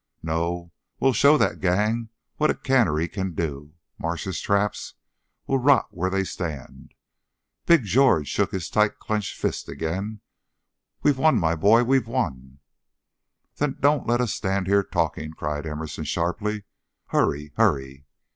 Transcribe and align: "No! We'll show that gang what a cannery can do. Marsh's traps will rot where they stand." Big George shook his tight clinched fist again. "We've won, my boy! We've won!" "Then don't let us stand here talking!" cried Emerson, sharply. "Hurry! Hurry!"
"No! 0.23 0.71
We'll 0.99 1.13
show 1.13 1.37
that 1.37 1.59
gang 1.59 2.09
what 2.37 2.49
a 2.49 2.55
cannery 2.55 3.07
can 3.07 3.35
do. 3.35 3.75
Marsh's 3.99 4.41
traps 4.41 4.95
will 5.45 5.59
rot 5.59 5.89
where 5.91 6.09
they 6.09 6.23
stand." 6.23 6.95
Big 7.67 7.83
George 7.83 8.27
shook 8.27 8.51
his 8.51 8.67
tight 8.71 8.97
clinched 8.97 9.37
fist 9.39 9.69
again. 9.69 10.21
"We've 11.03 11.19
won, 11.19 11.39
my 11.39 11.53
boy! 11.53 11.83
We've 11.83 12.07
won!" 12.07 12.61
"Then 13.57 13.77
don't 13.79 14.07
let 14.07 14.21
us 14.21 14.33
stand 14.33 14.65
here 14.65 14.81
talking!" 14.81 15.33
cried 15.33 15.67
Emerson, 15.67 16.05
sharply. 16.05 16.63
"Hurry! 17.09 17.53
Hurry!" 17.55 18.07